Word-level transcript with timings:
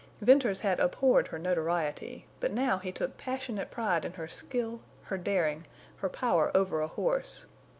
Venters 0.19 0.61
had 0.61 0.79
abhorred 0.79 1.27
her 1.27 1.37
notoriety, 1.37 2.25
but 2.39 2.51
now 2.51 2.79
he 2.79 2.91
took 2.91 3.19
passionate 3.19 3.69
pride 3.69 4.03
in 4.03 4.13
her 4.13 4.27
skill, 4.27 4.81
her 5.03 5.17
daring, 5.19 5.67
her 5.97 6.09
power 6.09 6.49
over 6.55 6.81
a 6.81 6.87
horse. 6.87 7.45